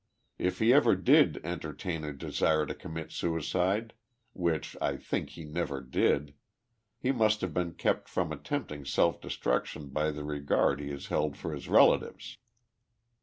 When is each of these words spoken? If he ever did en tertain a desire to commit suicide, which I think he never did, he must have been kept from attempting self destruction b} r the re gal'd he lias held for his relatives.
If 0.39 0.57
he 0.57 0.73
ever 0.73 0.95
did 0.95 1.39
en 1.45 1.59
tertain 1.59 2.03
a 2.03 2.11
desire 2.11 2.65
to 2.65 2.73
commit 2.73 3.11
suicide, 3.11 3.93
which 4.33 4.75
I 4.81 4.97
think 4.97 5.29
he 5.37 5.43
never 5.45 5.79
did, 5.79 6.33
he 6.97 7.11
must 7.11 7.41
have 7.41 7.53
been 7.53 7.73
kept 7.75 8.09
from 8.09 8.31
attempting 8.31 8.83
self 8.83 9.21
destruction 9.21 9.89
b} 9.89 10.01
r 10.01 10.11
the 10.11 10.23
re 10.23 10.39
gal'd 10.39 10.79
he 10.79 10.87
lias 10.87 11.09
held 11.09 11.37
for 11.37 11.53
his 11.53 11.69
relatives. 11.69 12.39